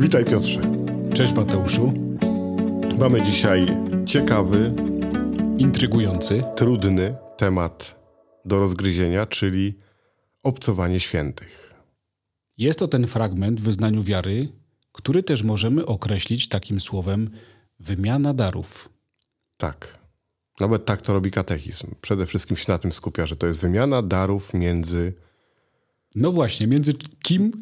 [0.00, 0.60] Witaj Piotrze.
[1.14, 1.92] Cześć Mateuszu.
[2.98, 3.66] Mamy dzisiaj
[4.06, 4.72] ciekawy,
[5.58, 6.44] Intrygujący.
[6.56, 8.00] trudny temat
[8.44, 9.74] do rozgryzienia, czyli
[10.42, 11.74] obcowanie świętych.
[12.58, 14.48] Jest to ten fragment w wyznaniu wiary,
[14.92, 17.30] który też możemy określić takim słowem
[17.80, 18.88] wymiana darów.
[19.56, 19.98] Tak.
[20.60, 21.86] Nawet tak to robi katechizm.
[22.00, 25.12] Przede wszystkim się na tym skupia, że to jest wymiana darów między.
[26.14, 27.52] No właśnie, między kim?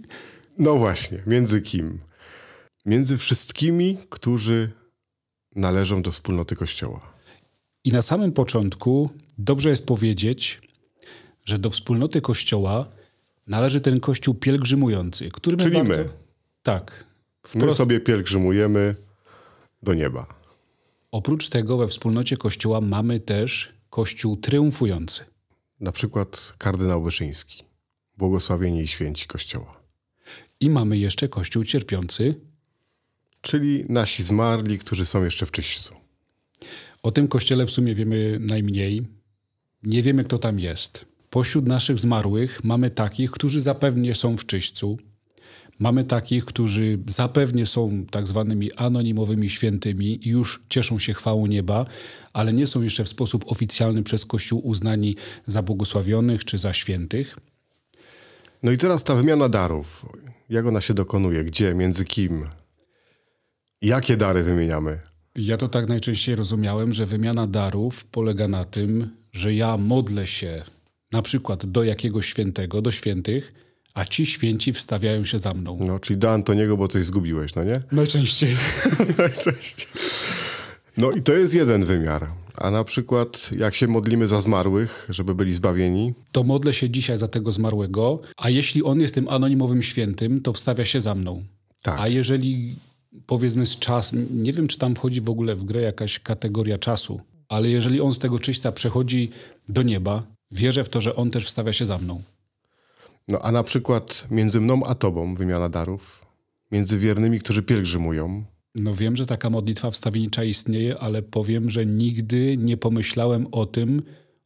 [0.59, 1.99] No właśnie, między kim?
[2.89, 4.71] Między wszystkimi, którzy
[5.57, 7.13] należą do wspólnoty Kościoła.
[7.85, 10.61] I na samym początku dobrze jest powiedzieć,
[11.45, 12.89] że do wspólnoty Kościoła
[13.47, 15.89] należy ten Kościół pielgrzymujący, który Czyli bardzo...
[15.89, 16.09] my.
[16.63, 17.05] Tak.
[17.45, 17.79] My Wprost.
[17.79, 18.95] sobie pielgrzymujemy
[19.83, 20.27] do nieba.
[21.13, 25.25] Oprócz tego we wspólnocie Kościoła mamy też Kościół triumfujący.
[25.81, 27.65] Na przykład kardynał Wyszyński.
[28.17, 29.81] Błogosławieni i święci Kościoła.
[30.61, 32.48] I mamy jeszcze Kościół cierpiący,
[33.49, 35.95] Czyli nasi zmarli, którzy są jeszcze w czyśćcu.
[37.03, 39.07] O tym kościele w sumie wiemy najmniej.
[39.83, 41.05] Nie wiemy, kto tam jest.
[41.31, 44.99] Pośród naszych zmarłych mamy takich, którzy zapewnie są w czyśćcu.
[45.79, 51.87] Mamy takich, którzy zapewnie są tak zwanymi anonimowymi świętymi i już cieszą się chwałą nieba,
[52.33, 57.37] ale nie są jeszcze w sposób oficjalny przez Kościół uznani za błogosławionych czy za świętych.
[58.63, 60.07] No i teraz ta wymiana darów.
[60.51, 61.45] Jak ona się dokonuje?
[61.45, 61.75] Gdzie?
[61.75, 62.47] Między kim?
[63.83, 64.99] Jakie dary wymieniamy?
[65.37, 70.63] Ja to tak najczęściej rozumiałem, że wymiana darów polega na tym, że ja modlę się
[71.13, 73.55] na przykład do jakiegoś świętego, do świętych,
[73.95, 75.79] a ci święci wstawiają się za mną.
[75.81, 77.83] No, czyli do Antoniego, bo coś zgubiłeś, no nie?
[77.93, 78.57] Najczęściej.
[79.19, 79.87] Najczęściej.
[80.97, 82.27] No i to jest jeden wymiar.
[82.55, 87.19] A na przykład jak się modlimy za zmarłych, żeby byli zbawieni, To modlę się dzisiaj
[87.19, 91.45] za tego zmarłego, a jeśli on jest tym anonimowym świętym, to wstawia się za mną.
[91.83, 92.01] Tak.
[92.01, 92.77] A jeżeli
[93.27, 97.21] powiedzmy z czas, nie wiem czy tam wchodzi w ogóle w grę jakaś kategoria czasu,
[97.49, 99.31] ale jeżeli on z tego czyśćca przechodzi
[99.69, 102.23] do nieba, wierzę w to, że on też wstawia się za mną.
[103.29, 106.27] no a na przykład między mną a tobą wymiana darów,
[106.73, 112.57] między wiernymi, którzy pielgrzymują, No wiem, że taka modlitwa wstawienicza istnieje, ale powiem, że nigdy
[112.57, 114.03] nie pomyślałem o tym,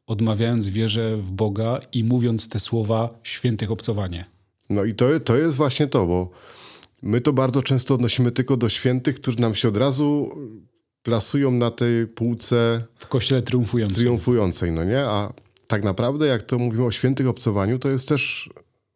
[0.06, 4.24] odmawiając wierze w Boga i mówiąc te słowa świętych obcowanie.
[4.70, 6.30] No i to, to jest właśnie to, bo
[7.02, 10.30] my to bardzo często odnosimy tylko do świętych, którzy nam się od razu
[11.02, 13.96] plasują na tej półce W kościele triumfującym.
[13.96, 15.00] triumfującej, no nie?
[15.00, 15.32] A
[15.66, 18.50] tak naprawdę, jak to mówimy o świętych obcowaniu, to jest też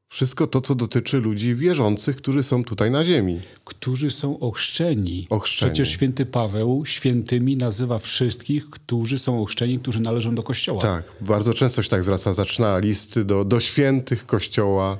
[0.08, 3.40] wszystko to, co dotyczy ludzi wierzących, którzy są tutaj na ziemi.
[3.64, 5.26] którzy są ochrzczeni.
[5.30, 5.72] Ochrzczeni.
[5.72, 10.82] Przecież święty Paweł świętymi nazywa wszystkich, którzy są ochrzczeni, którzy należą do Kościoła.
[10.82, 14.98] Tak, bardzo często się tak zwraca, zaczyna listy do, do świętych Kościoła.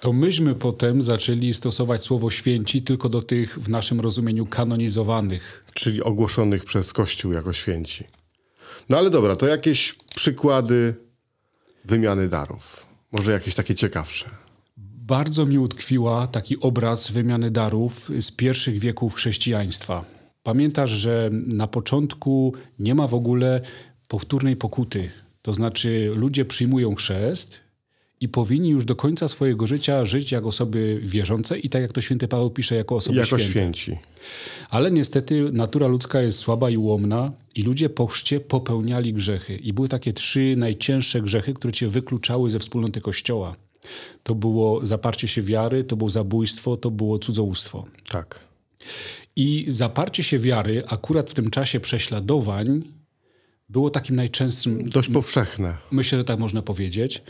[0.00, 5.64] To myśmy potem zaczęli stosować słowo święci tylko do tych w naszym rozumieniu kanonizowanych.
[5.74, 8.04] czyli ogłoszonych przez Kościół jako święci.
[8.88, 10.94] No ale dobra, to jakieś przykłady
[11.84, 12.86] wymiany darów.
[13.12, 14.30] Może jakieś takie ciekawsze.
[15.06, 20.04] Bardzo mi utkwiła taki obraz wymiany darów z pierwszych wieków chrześcijaństwa.
[20.42, 23.60] Pamiętasz, że na początku nie ma w ogóle
[24.08, 25.10] powtórnej pokuty.
[25.42, 27.60] To znaczy ludzie przyjmują chrzest
[28.20, 32.00] i powinni już do końca swojego życia żyć jako osoby wierzące i tak jak to
[32.00, 33.44] święty Paweł pisze, jako osoby Jako święte.
[33.50, 33.98] święci.
[34.70, 39.56] Ale niestety natura ludzka jest słaba i ułomna i ludzie po chrzcie popełniali grzechy.
[39.56, 43.56] I były takie trzy najcięższe grzechy, które cię wykluczały ze wspólnoty Kościoła.
[44.22, 47.84] To było zaparcie się wiary, to było zabójstwo, to było cudzołóstwo.
[48.10, 48.40] Tak.
[49.36, 52.82] I zaparcie się wiary akurat w tym czasie prześladowań
[53.68, 55.76] było takim najczęstszym, Dość powszechne.
[55.90, 57.22] myślę, że tak można powiedzieć.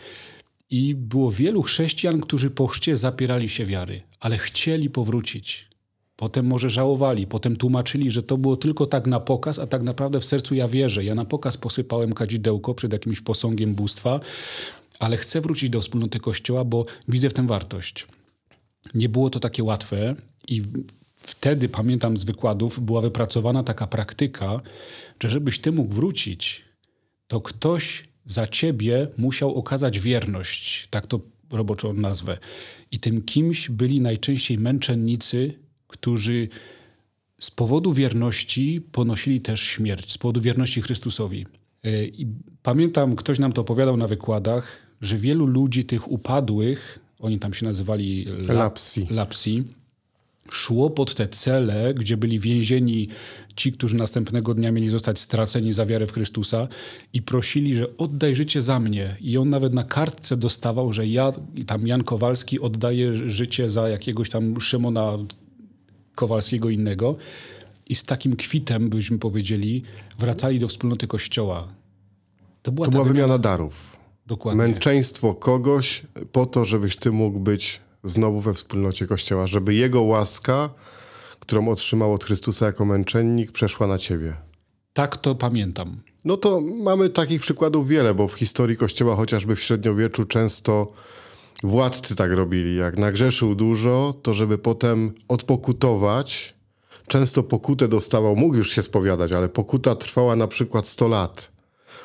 [0.70, 5.70] I było wielu chrześcijan, którzy po chrzcie zapierali się wiary, ale chcieli powrócić.
[6.16, 10.20] Potem może żałowali, potem tłumaczyli, że to było tylko tak na pokaz, a tak naprawdę
[10.20, 11.04] w sercu ja wierzę.
[11.04, 14.20] Ja na pokaz posypałem kadzidełko przed jakimś posągiem bóstwa,
[14.98, 18.06] ale chcę wrócić do wspólnoty Kościoła, bo widzę w tym wartość.
[18.94, 20.16] Nie było to takie łatwe
[20.48, 20.62] i
[21.14, 24.60] wtedy, pamiętam z wykładów, była wypracowana taka praktyka,
[25.22, 26.64] że żebyś ty mógł wrócić,
[27.28, 31.20] to ktoś za ciebie musiał okazać wierność, tak to
[31.50, 32.38] roboczo nazwę.
[32.92, 35.54] I tym kimś byli najczęściej męczennicy,
[35.88, 36.48] którzy
[37.40, 41.46] z powodu wierności ponosili też śmierć, z powodu wierności Chrystusowi.
[41.82, 42.26] Yy, I
[42.62, 47.66] pamiętam, ktoś nam to opowiadał na wykładach, że wielu ludzi tych upadłych, oni tam się
[47.66, 49.06] nazywali la- Lapsi.
[49.10, 49.64] lapsi
[50.50, 53.08] szło pod te cele, gdzie byli więzieni
[53.56, 56.68] ci, którzy następnego dnia mieli zostać straceni za wiarę w Chrystusa
[57.12, 59.16] i prosili, że oddaj życie za mnie.
[59.20, 63.88] I on nawet na kartce dostawał, że ja, i tam Jan Kowalski oddaje życie za
[63.88, 65.18] jakiegoś tam Szymona
[66.14, 67.16] Kowalskiego innego
[67.88, 69.82] i z takim kwitem, byśmy powiedzieli,
[70.18, 71.68] wracali do wspólnoty Kościoła.
[72.62, 73.96] To była, to była wymiana darów.
[74.26, 74.62] Dokładnie.
[74.62, 76.02] Męczeństwo kogoś
[76.32, 80.70] po to, żebyś ty mógł być znowu we wspólnocie Kościoła, żeby Jego łaska,
[81.40, 84.36] którą otrzymał od Chrystusa jako męczennik, przeszła na ciebie.
[84.92, 86.00] Tak to pamiętam.
[86.24, 90.92] No to mamy takich przykładów wiele, bo w historii Kościoła, chociażby w średniowieczu, często
[91.62, 92.76] władcy tak robili.
[92.76, 96.54] Jak nagrzeszył dużo, to żeby potem odpokutować,
[97.06, 101.59] często pokutę dostawał, mógł już się spowiadać, ale pokuta trwała na przykład 100 lat.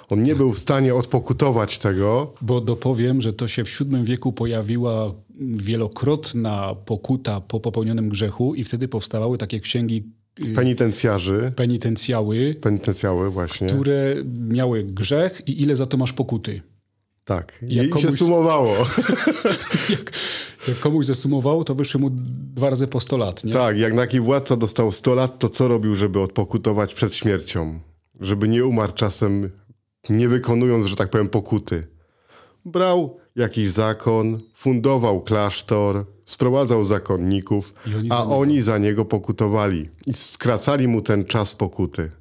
[0.09, 2.33] On nie był w stanie odpokutować tego.
[2.41, 8.63] Bo dopowiem, że to się w VII wieku pojawiła wielokrotna pokuta po popełnionym grzechu i
[8.63, 10.03] wtedy powstawały takie księgi
[10.39, 11.51] y, penitencjarzy.
[11.55, 12.55] Penitencjały.
[12.61, 13.67] Penitencjały, właśnie.
[13.67, 14.15] Które
[14.49, 16.61] miały grzech i ile za to masz pokuty.
[17.25, 18.75] Tak, i jak komuś, się sumowało.
[19.89, 20.11] jak,
[20.67, 22.09] jak, komuś zasumowało, to wyszło mu
[22.55, 23.53] dwa razy po 100 lat, nie?
[23.53, 27.79] Tak, jak taki władca dostał 100 lat, to co robił, żeby odpokutować przed śmiercią?
[28.19, 29.49] Żeby nie umarł czasem
[30.09, 31.87] nie wykonując, że tak powiem, pokuty.
[32.65, 40.87] Brał jakiś zakon, fundował klasztor, sprowadzał zakonników, oni a oni za niego pokutowali i skracali
[40.87, 42.11] mu ten czas pokuty.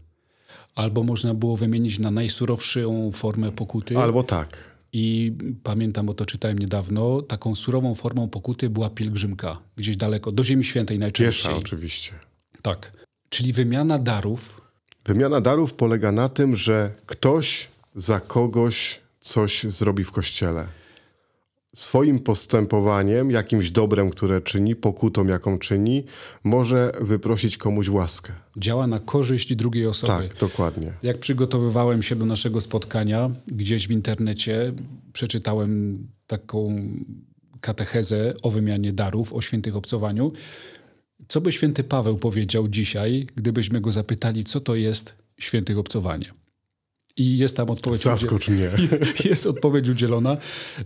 [0.74, 3.98] Albo można było wymienić na najsurowszą formę pokuty.
[3.98, 4.74] Albo tak.
[4.92, 5.32] I
[5.62, 10.64] pamiętam, bo to czytałem niedawno, taką surową formą pokuty była pielgrzymka, gdzieś daleko, do Ziemi
[10.64, 11.44] Świętej najczęściej.
[11.50, 12.12] Piesza oczywiście.
[12.62, 12.92] Tak.
[13.28, 14.60] Czyli wymiana darów.
[15.04, 20.66] Wymiana darów polega na tym, że ktoś za kogoś coś zrobi w kościele.
[21.74, 26.04] Swoim postępowaniem, jakimś dobrem, które czyni, pokutą, jaką czyni,
[26.44, 28.32] może wyprosić komuś łaskę.
[28.56, 30.28] Działa na korzyść drugiej osoby.
[30.28, 30.92] Tak, dokładnie.
[31.02, 34.72] Jak przygotowywałem się do naszego spotkania, gdzieś w internecie
[35.12, 36.76] przeczytałem taką
[37.60, 40.32] katechezę o wymianie darów, o świętych obcowaniu.
[41.28, 46.43] Co by święty Paweł powiedział dzisiaj, gdybyśmy go zapytali, co to jest świętych obcowanie?
[47.16, 48.02] I jest tam odpowiedź.
[48.02, 48.70] Zaskocz mnie.
[49.30, 50.36] Jest odpowiedź udzielona,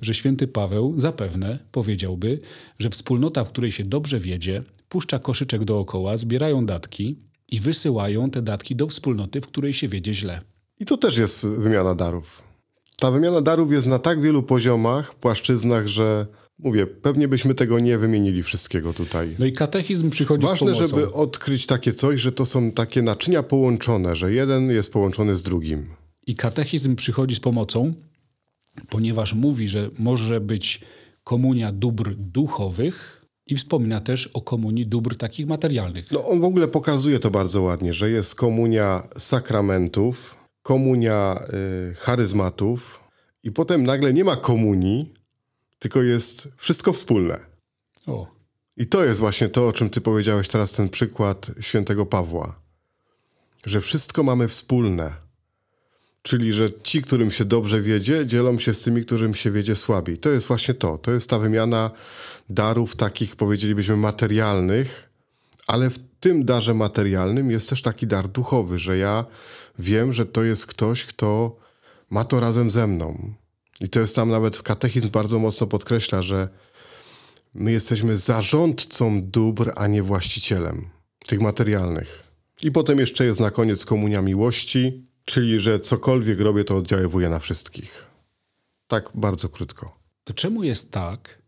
[0.02, 2.40] że święty Paweł zapewne powiedziałby,
[2.78, 8.42] że wspólnota, w której się dobrze wiedzie, puszcza koszyczek dookoła, zbierają datki i wysyłają te
[8.42, 10.40] datki do wspólnoty, w której się wiedzie źle.
[10.80, 12.42] I to też jest wymiana darów.
[12.98, 16.26] Ta wymiana darów jest na tak wielu poziomach, płaszczyznach, że
[16.58, 19.34] mówię, pewnie byśmy tego nie wymienili wszystkiego tutaj.
[19.38, 20.86] No i katechizm przychodzi Ważne, z pomocą.
[20.86, 25.42] żeby odkryć takie coś, że to są takie naczynia połączone, że jeden jest połączony z
[25.42, 25.86] drugim.
[26.28, 27.94] I katechizm przychodzi z pomocą,
[28.88, 30.80] ponieważ mówi, że może być
[31.24, 36.10] komunia dóbr duchowych i wspomina też o komunii dóbr takich materialnych.
[36.10, 41.40] No on w ogóle pokazuje to bardzo ładnie, że jest komunia sakramentów, komunia
[41.90, 43.00] y, charyzmatów
[43.42, 45.12] i potem nagle nie ma komunii,
[45.78, 47.40] tylko jest wszystko wspólne.
[48.06, 48.26] O.
[48.76, 52.60] I to jest właśnie to, o czym ty powiedziałeś teraz, ten przykład świętego Pawła.
[53.66, 55.27] Że wszystko mamy wspólne
[56.22, 60.18] Czyli, że ci, którym się dobrze wiedzie, dzielą się z tymi, którym się wiedzie słabiej.
[60.18, 60.98] To jest właśnie to.
[60.98, 61.90] To jest ta wymiana
[62.50, 65.10] darów takich, powiedzielibyśmy, materialnych,
[65.66, 69.24] ale w tym darze materialnym jest też taki dar duchowy, że ja
[69.78, 71.56] wiem, że to jest ktoś, kto
[72.10, 73.34] ma to razem ze mną.
[73.80, 76.48] I to jest tam nawet w katechizm bardzo mocno podkreśla, że
[77.54, 80.88] my jesteśmy zarządcą dóbr, a nie właścicielem
[81.26, 82.22] tych materialnych.
[82.62, 87.38] I potem jeszcze jest na koniec komunia miłości, Czyli, że cokolwiek robię, to oddziaływuje na
[87.38, 88.06] wszystkich.
[88.86, 89.98] Tak bardzo krótko.
[90.24, 91.42] To czemu jest tak,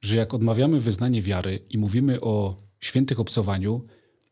[0.00, 3.86] że jak odmawiamy wyznanie wiary i mówimy o świętych obcowaniu,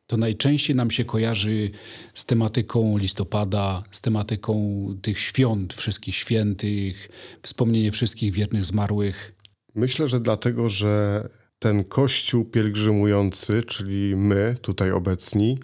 [0.06, 1.70] to najczęściej nam się kojarzy
[2.14, 7.08] z tematyką listopada, z tematyką tych świąt, wszystkich świętych,
[7.42, 9.34] wspomnienie wszystkich wiernych zmarłych.
[9.74, 11.28] Myślę, że dlatego, że
[11.58, 15.58] ten kościół pielgrzymujący, czyli my tutaj obecni,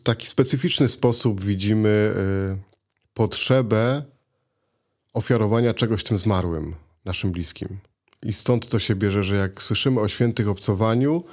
[0.00, 2.58] w taki specyficzny sposób widzimy y,
[3.14, 4.02] potrzebę
[5.12, 7.78] ofiarowania czegoś tym zmarłym, naszym bliskim.
[8.22, 11.24] I stąd to się bierze, że jak słyszymy o świętych obcowaniu,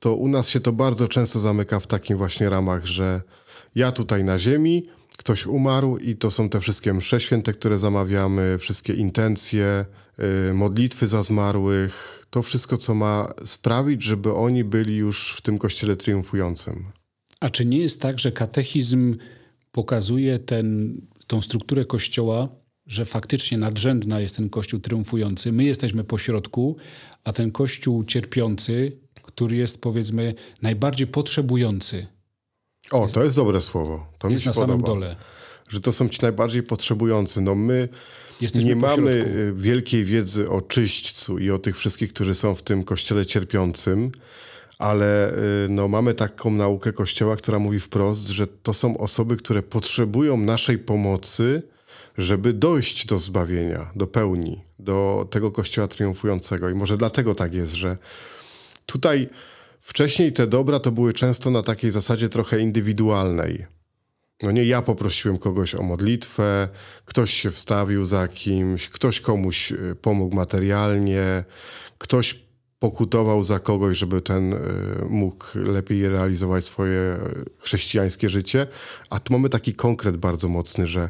[0.00, 3.22] to u nas się to bardzo często zamyka w takim właśnie ramach, że
[3.74, 4.86] ja tutaj na ziemi,
[5.18, 9.84] ktoś umarł i to są te wszystkie msze święte, które zamawiamy, wszystkie intencje,
[10.18, 15.58] yy, modlitwy za zmarłych, to wszystko, co ma sprawić, żeby oni byli już w tym
[15.58, 17.01] kościele triumfującym.
[17.42, 19.16] A czy nie jest tak, że katechizm
[19.72, 22.48] pokazuje ten, tą strukturę Kościoła,
[22.86, 26.76] że faktycznie nadrzędna jest ten Kościół triumfujący, my jesteśmy pośrodku,
[27.24, 32.06] a ten Kościół cierpiący, który jest powiedzmy najbardziej potrzebujący.
[32.90, 34.06] O, to jest dobre słowo.
[34.18, 34.72] To jest mi się na podoba.
[34.72, 35.16] samym dole.
[35.68, 37.40] Że to są ci najbardziej potrzebujący.
[37.40, 37.88] No my
[38.40, 42.62] Jesteśmy nie mamy y, wielkiej wiedzy o czyśćcu i o tych wszystkich, którzy są w
[42.62, 44.12] tym kościele cierpiącym,
[44.82, 45.32] ale
[45.64, 50.36] y, no, mamy taką naukę Kościoła, która mówi wprost, że to są osoby, które potrzebują
[50.36, 51.62] naszej pomocy,
[52.18, 56.70] żeby dojść do zbawienia, do pełni, do tego Kościoła triumfującego.
[56.70, 57.98] I może dlatego tak jest, że
[58.86, 59.28] tutaj
[59.80, 63.66] wcześniej te dobra to były często na takiej zasadzie trochę indywidualnej.
[64.42, 66.68] No nie ja poprosiłem kogoś o modlitwę,
[67.04, 71.44] ktoś się wstawił za kimś, ktoś komuś y, pomógł materialnie,
[71.98, 72.51] ktoś
[72.82, 74.58] pokutował za kogoś, żeby ten y,
[75.08, 77.18] mógł lepiej realizować swoje
[77.58, 78.66] chrześcijańskie życie.
[79.10, 81.08] A tu mamy taki konkret bardzo mocny, że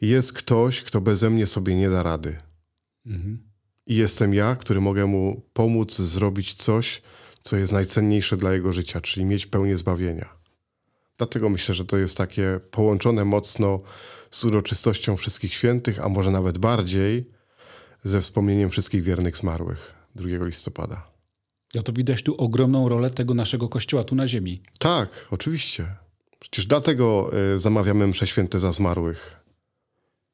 [0.00, 2.36] jest ktoś, kto beze mnie sobie nie da rady.
[3.06, 3.38] Mhm.
[3.86, 7.02] I jestem ja, który mogę mu pomóc zrobić coś,
[7.42, 10.28] co jest najcenniejsze dla jego życia, czyli mieć pełnię zbawienia.
[11.18, 13.80] Dlatego myślę, że to jest takie połączone mocno
[14.30, 17.30] z uroczystością wszystkich świętych, a może nawet bardziej
[18.04, 21.16] ze wspomnieniem wszystkich wiernych zmarłych 2 listopada.
[21.74, 24.62] Ja to widać tu ogromną rolę tego naszego kościoła tu na ziemi.
[24.78, 25.86] Tak, oczywiście.
[26.38, 29.36] Przecież dlatego y, zamawiamy msze święte za zmarłych.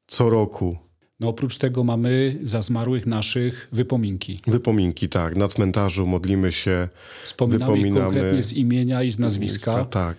[0.07, 0.77] Co roku.
[1.19, 4.39] No oprócz tego mamy za zmarłych naszych wypominki.
[4.47, 5.35] Wypominki, tak.
[5.35, 6.89] Na cmentarzu modlimy się.
[7.23, 9.71] Wspominamy wypominamy konkretnie z imienia i z nazwiska.
[9.71, 9.99] nazwiska.
[9.99, 10.17] Tak.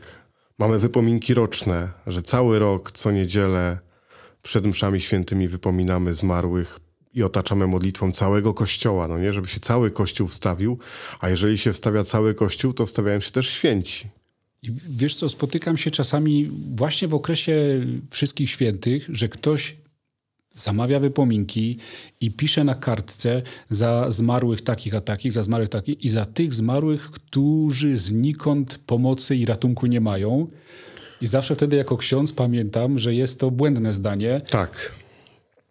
[0.58, 3.78] Mamy wypominki roczne, że cały rok, co niedzielę
[4.42, 6.80] przed mszami świętymi wypominamy zmarłych
[7.14, 10.78] i otaczamy modlitwą całego kościoła, no nie, żeby się cały kościół wstawił,
[11.20, 14.08] a jeżeli się wstawia cały kościół, to wstawiają się też święci.
[14.62, 19.76] I wiesz co, spotykam się czasami właśnie w okresie wszystkich świętych, że ktoś
[20.54, 21.78] zamawia wypominki
[22.20, 26.54] i pisze na kartce za zmarłych takich a takich, za zmarłych takich i za tych
[26.54, 30.46] zmarłych, którzy znikąd pomocy i ratunku nie mają.
[31.20, 34.40] I zawsze wtedy jako ksiądz pamiętam, że jest to błędne zdanie.
[34.50, 35.03] Tak.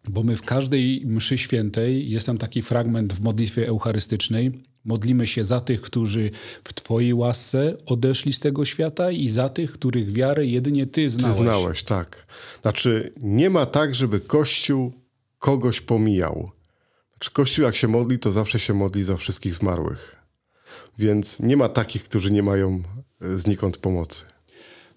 [0.10, 4.51] Bo my w każdej mszy świętej, jest tam taki fragment w modlitwie eucharystycznej,
[4.86, 6.31] modlimy się za tych, którzy
[6.63, 11.38] w Twojej łasce odeszli z tego świata i za tych, których wiarę jedynie Ty znałeś.
[11.38, 12.27] Ty znałeś, tak.
[12.62, 14.93] Znaczy, nie ma tak, żeby Kościół
[15.39, 16.51] kogoś pomijał.
[17.12, 20.15] Znaczy, Kościół jak się modli, to zawsze się modli za wszystkich zmarłych.
[21.00, 22.83] Więc nie ma takich, którzy nie mają
[23.22, 24.25] e, znikąd pomocy.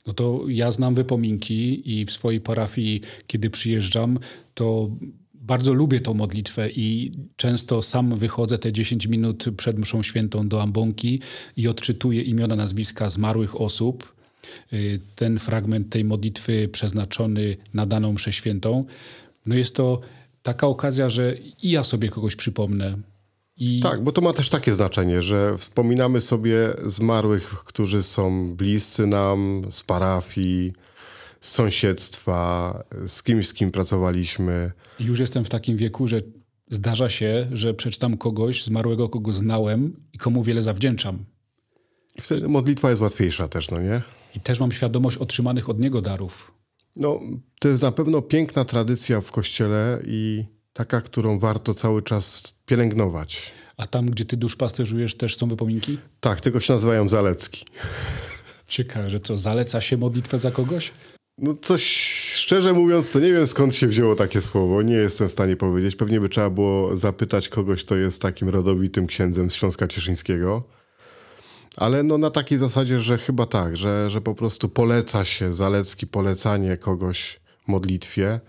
[0.06, 4.18] No to ja znam wypominki i w swojej parafii, kiedy przyjeżdżam,
[4.54, 4.90] to
[5.34, 10.62] bardzo lubię tą modlitwę i często sam wychodzę te 10 minut przed mszą świętą do
[10.62, 11.20] ambonki
[11.56, 14.16] i odczytuję imiona, nazwiska zmarłych osób.
[14.72, 18.84] Y, ten fragment tej modlitwy przeznaczony na daną mszę świętą.
[19.46, 20.00] No jest to
[20.42, 22.98] taka okazja, że i ja sobie kogoś przypomnę.
[23.56, 23.80] I...
[23.80, 29.62] Tak, bo to ma też takie znaczenie, że wspominamy sobie zmarłych, którzy są bliscy nam
[29.70, 30.72] z parafii,
[31.40, 34.72] z sąsiedztwa, z kimś, z kim pracowaliśmy.
[35.00, 36.20] Już jestem w takim wieku, że
[36.70, 41.24] zdarza się, że przeczytam kogoś zmarłego, kogo znałem i komu wiele zawdzięczam.
[42.14, 44.02] I wtedy modlitwa jest łatwiejsza też, no nie?
[44.34, 46.54] I też mam świadomość otrzymanych od niego darów.
[46.96, 47.20] No,
[47.60, 50.44] to jest na pewno piękna tradycja w kościele i
[50.76, 53.52] taka, którą warto cały czas pielęgnować.
[53.76, 55.98] A tam, gdzie ty duszpasterzujesz, też są wypominki?
[56.20, 57.64] Tak, tylko się nazywają zalecki.
[58.68, 60.92] Ciekawe, że co, zaleca się modlitwę za kogoś?
[61.38, 61.82] No coś,
[62.34, 64.82] szczerze mówiąc, to nie wiem skąd się wzięło takie słowo.
[64.82, 65.96] Nie jestem w stanie powiedzieć.
[65.96, 70.62] Pewnie by trzeba było zapytać kogoś, kto jest takim rodowitym księdzem z Śląska Cieszyńskiego.
[71.76, 76.06] Ale no na takiej zasadzie, że chyba tak, że, że po prostu poleca się zalecki,
[76.06, 78.40] polecanie kogoś modlitwie.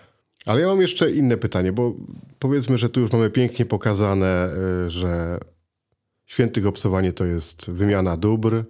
[0.47, 1.95] Ale ja mam jeszcze inne pytanie, bo
[2.39, 4.49] powiedzmy, że tu już mamy pięknie pokazane,
[4.85, 5.39] y, że
[6.25, 8.63] świętych obcowanie to jest wymiana dóbr,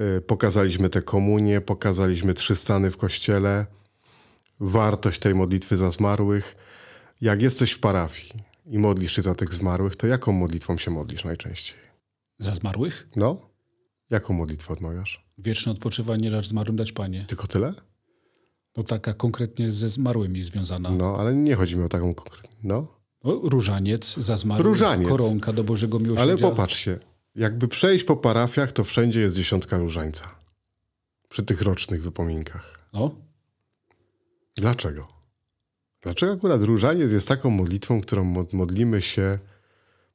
[0.00, 3.66] Y, pokazaliśmy te komunie, pokazaliśmy trzy stany w kościele,
[4.60, 6.56] wartość tej modlitwy za zmarłych.
[7.20, 8.32] Jak jesteś w parafii
[8.66, 11.78] i modlisz się za tych zmarłych, to jaką modlitwą się modlisz najczęściej?
[12.38, 13.08] Za zmarłych?
[13.16, 13.48] No.
[14.10, 15.24] Jaką modlitwę odmawiasz?
[15.38, 17.24] Wieczne odpoczywanie racz zmarłym dać Panie.
[17.28, 17.74] Tylko tyle?
[18.78, 20.90] No taka konkretnie ze zmarłymi związana.
[20.90, 22.56] No, ale nie chodzi mi o taką konkretną.
[22.62, 22.86] No.
[23.24, 24.66] no różaniec za zmarłych.
[24.66, 25.08] Różaniec.
[25.08, 26.32] Koronka do Bożego Miłosierdzia.
[26.32, 26.98] Ale popatrzcie,
[27.34, 30.34] jakby przejść po parafiach, to wszędzie jest dziesiątka różańca.
[31.28, 32.88] Przy tych rocznych wypominkach.
[32.92, 33.14] O?
[34.56, 35.08] Dlaczego?
[36.00, 39.38] Dlaczego akurat różaniec jest taką modlitwą, którą modlimy się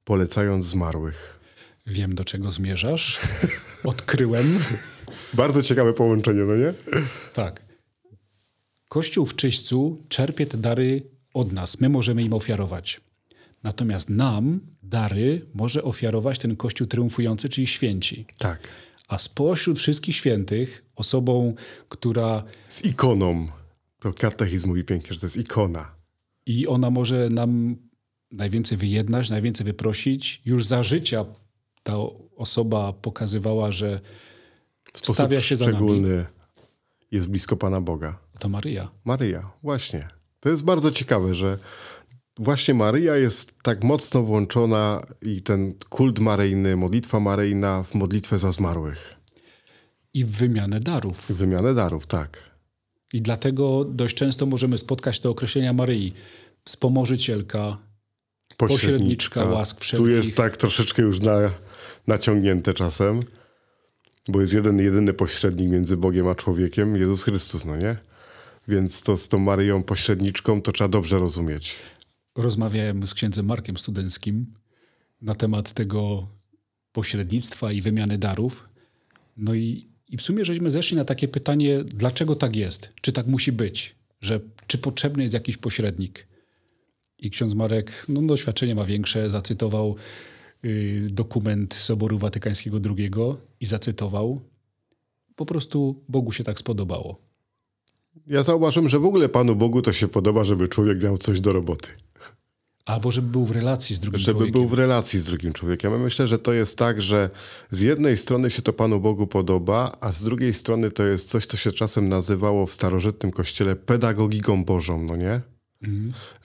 [0.03, 1.39] polecając zmarłych?
[1.87, 3.19] Wiem, do czego zmierzasz.
[3.83, 4.59] Odkryłem.
[5.33, 6.73] Bardzo ciekawe połączenie, no nie?
[7.33, 7.72] Tak.
[8.93, 11.79] Kościół w czyśćcu czerpie te dary od nas.
[11.79, 13.01] My możemy im ofiarować.
[13.63, 18.25] Natomiast nam dary może ofiarować ten Kościół triumfujący, czyli święci.
[18.37, 18.59] Tak.
[19.07, 21.53] A spośród wszystkich świętych, osobą,
[21.89, 22.43] która.
[22.69, 23.47] Z ikoną.
[23.99, 25.95] To katechizm mówi pięknie, że to jest ikona.
[26.45, 27.75] I ona może nam
[28.31, 31.25] najwięcej wyjednać, najwięcej wyprosić już za życia
[31.83, 31.93] ta
[32.35, 34.01] osoba pokazywała, że
[34.93, 35.75] stawia się za nami.
[35.75, 36.25] szczególny
[37.11, 38.22] jest blisko Pana Boga.
[38.39, 38.91] To Maryja.
[39.05, 40.07] Maryja, właśnie.
[40.39, 41.57] To jest bardzo ciekawe, że
[42.37, 48.51] właśnie Maryja jest tak mocno włączona i ten kult maryjny, modlitwa maryjna w modlitwę za
[48.51, 49.15] zmarłych.
[50.13, 51.31] I w wymianę darów.
[51.31, 52.37] Wymianę darów, tak.
[53.13, 56.13] I dlatego dość często możemy spotkać te określenia Maryi.
[56.65, 57.77] Wspomożycielka,
[58.57, 60.11] Pośredniczka łask Tu wszelkich.
[60.11, 61.37] jest tak troszeczkę już na,
[62.07, 63.19] naciągnięte czasem,
[64.27, 67.97] bo jest jeden, jedyny pośrednik między Bogiem a człowiekiem, Jezus Chrystus, no nie?
[68.67, 71.75] Więc to z tą Maryją pośredniczką to trzeba dobrze rozumieć.
[72.35, 74.53] rozmawiałem z księdzem Markiem Studenckim
[75.21, 76.27] na temat tego
[76.91, 78.69] pośrednictwa i wymiany darów.
[79.37, 82.93] No i, i w sumie żeśmy zeszli na takie pytanie, dlaczego tak jest?
[83.01, 83.95] Czy tak musi być?
[84.21, 86.27] Że, czy potrzebny jest jakiś pośrednik?
[87.19, 89.95] I ksiądz Marek, no doświadczenie ma większe, zacytował
[90.65, 93.11] y, dokument Soboru Watykańskiego II
[93.59, 94.41] i zacytował.
[95.35, 97.32] Po prostu Bogu się tak spodobało.
[98.27, 101.53] Ja zauważyłem, że w ogóle Panu Bogu to się podoba, żeby człowiek miał coś do
[101.53, 101.87] roboty.
[102.85, 104.61] Albo żeby był w relacji z drugim Żeby człowiekiem.
[104.61, 105.91] był w relacji z drugim człowiekiem.
[105.91, 107.29] Ja myślę, że to jest tak, że
[107.69, 111.45] z jednej strony się to Panu Bogu podoba, a z drugiej strony to jest coś,
[111.45, 115.41] co się czasem nazywało w starożytnym kościele pedagogiką Bożą, no nie?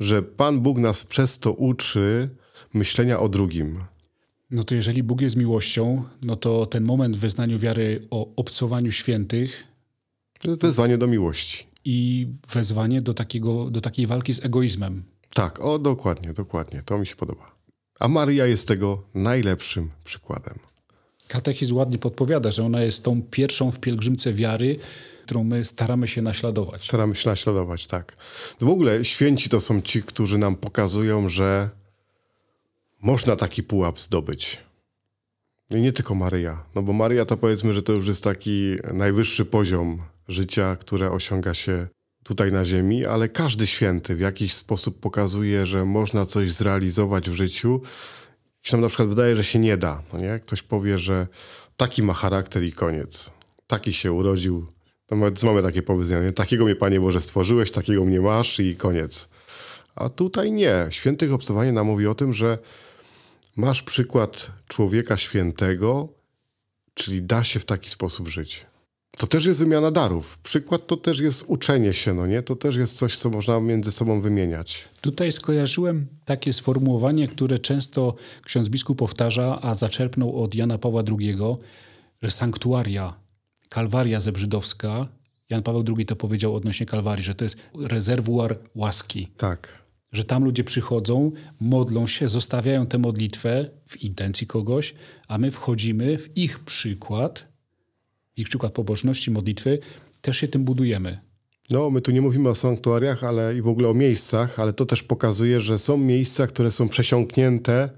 [0.00, 2.28] Że Pan Bóg nas przez to uczy
[2.74, 3.78] myślenia o drugim.
[4.50, 8.92] No to jeżeli Bóg jest miłością, no to ten moment w wyznaniu wiary o obcowaniu
[8.92, 9.64] świętych
[10.44, 11.66] wezwanie do miłości.
[11.84, 15.04] i wezwanie do, takiego, do takiej walki z egoizmem.
[15.34, 16.82] Tak, o dokładnie, dokładnie.
[16.84, 17.52] To mi się podoba.
[18.00, 20.58] A Maria jest tego najlepszym przykładem.
[21.28, 24.78] Katechizm ładnie podpowiada, że ona jest tą pierwszą w pielgrzymce wiary,
[25.24, 26.84] którą my staramy się naśladować.
[26.84, 28.16] Staramy się naśladować, tak.
[28.60, 31.70] W ogóle święci to są ci, którzy nam pokazują, że
[33.02, 34.58] można taki pułap zdobyć.
[35.70, 36.64] I nie tylko Maryja.
[36.74, 41.54] No bo Maryja to powiedzmy, że to już jest taki najwyższy poziom życia, które osiąga
[41.54, 41.88] się
[42.22, 47.34] tutaj na ziemi, ale każdy święty w jakiś sposób pokazuje, że można coś zrealizować w
[47.34, 47.80] życiu.
[48.62, 50.02] Się nam na przykład wydaje, że się nie da.
[50.12, 50.40] No nie?
[50.40, 51.26] Ktoś powie, że
[51.76, 53.30] taki ma charakter i koniec.
[53.66, 54.66] Taki się urodził.
[55.10, 59.28] Nawet mamy takie powiedzenie, takiego mnie Panie Boże stworzyłeś, takiego mnie masz i koniec.
[59.94, 60.86] A tutaj nie.
[60.90, 62.58] Świętych obcowanie nam mówi o tym, że
[63.56, 66.08] masz przykład człowieka świętego,
[66.94, 68.66] czyli da się w taki sposób żyć.
[69.16, 70.38] To też jest wymiana darów.
[70.38, 72.42] Przykład to też jest uczenie się, no nie?
[72.42, 74.84] To też jest coś, co można między sobą wymieniać.
[75.00, 81.36] Tutaj skojarzyłem takie sformułowanie, które często ksiądz biskup powtarza, a zaczerpnął od Jana Pawła II,
[82.22, 83.14] że sanktuaria,
[83.68, 85.08] kalwaria zebrzydowska,
[85.50, 89.28] Jan Paweł II to powiedział odnośnie kalwarii, że to jest rezerwuar łaski.
[89.36, 89.82] Tak.
[90.12, 94.94] Że tam ludzie przychodzą, modlą się, zostawiają tę modlitwę w intencji kogoś,
[95.28, 97.47] a my wchodzimy w ich przykład,
[98.38, 99.78] ich przykład pobożności, modlitwy,
[100.20, 101.18] też się tym budujemy.
[101.70, 104.86] No, my tu nie mówimy o sanktuariach, ale i w ogóle o miejscach, ale to
[104.86, 107.90] też pokazuje, że są miejsca, które są przesiąknięte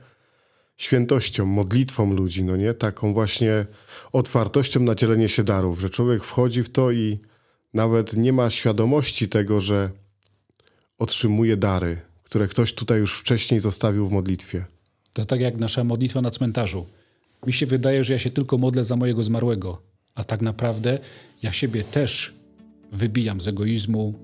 [0.77, 2.75] świętością, modlitwą ludzi, no nie?
[2.75, 3.67] Taką właśnie
[4.13, 7.19] otwartością na dzielenie się darów, że człowiek wchodzi w to i
[7.75, 9.91] nawet nie ma świadomości tego, że
[10.99, 14.65] otrzymuje dary, które ktoś tutaj już wcześniej zostawił w modlitwie.
[15.13, 16.87] To tak jak nasza modlitwa na cmentarzu.
[17.47, 19.83] Mi się wydaje, że ja się tylko modlę za mojego zmarłego,
[20.21, 20.99] a tak naprawdę
[21.43, 22.35] ja siebie też
[22.93, 24.15] wybijam z egoizmu,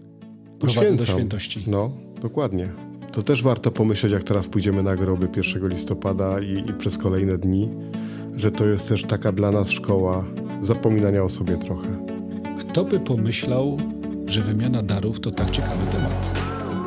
[0.61, 1.65] prowadzę do świętości.
[1.67, 1.91] No,
[2.23, 2.73] dokładnie.
[3.13, 7.39] To też warto pomyśleć, jak teraz pójdziemy na groby 1 listopada i, i przez kolejne
[7.39, 7.69] dni,
[8.35, 10.25] że to jest też taka dla nas szkoła
[10.61, 11.89] zapominania o sobie trochę.
[12.59, 13.77] Kto by pomyślał,
[14.27, 16.41] że wymiana darów to tak ciekawy temat?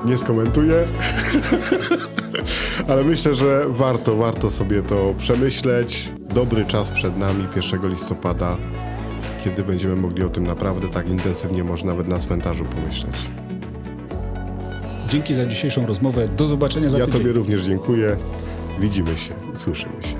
[0.05, 0.87] Nie skomentuję,
[2.89, 6.09] ale myślę, że warto, warto sobie to przemyśleć.
[6.35, 8.57] Dobry czas przed nami, 1 listopada,
[9.43, 13.15] kiedy będziemy mogli o tym naprawdę tak intensywnie, może nawet na cmentarzu pomyśleć.
[15.09, 16.27] Dzięki za dzisiejszą rozmowę.
[16.27, 17.21] Do zobaczenia za Ja tydzień.
[17.21, 18.17] Tobie również dziękuję.
[18.79, 20.18] Widzimy się, słyszymy się.